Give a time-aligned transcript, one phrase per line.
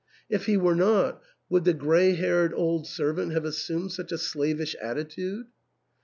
[0.31, 4.59] If he were not, would the grey haired old servant have assumed such a slav
[4.59, 5.45] ish attitude